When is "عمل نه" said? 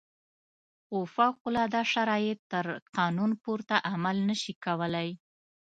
3.91-4.35